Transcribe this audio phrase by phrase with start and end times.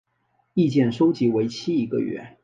[0.55, 2.39] 意见收集为期一个月。